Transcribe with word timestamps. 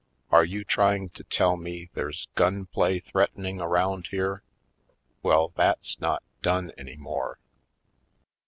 "Are 0.31 0.43
you 0.43 0.63
trying 0.63 1.09
to 1.09 1.23
tell 1.23 1.57
me 1.57 1.91
there's 1.93 2.27
gun 2.33 2.65
play 2.65 2.97
threatening 3.01 3.61
around 3.61 4.07
here? 4.07 4.41
Well, 5.21 5.49
that's 5.49 5.99
not 6.01 6.23
done 6.41 6.71
any 6.75 6.95
more!" 6.95 7.37